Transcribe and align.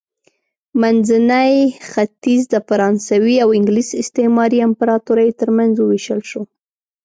منځنی 0.81 1.55
ختیځ 1.91 2.41
د 2.53 2.55
فرانسوي 2.67 3.35
او 3.43 3.49
انګلیس 3.57 3.89
استعماري 4.01 4.59
امپراتوریو 4.67 5.37
ترمنځ 5.41 5.73
ووېشل 5.77 6.21
شو. 6.29 6.41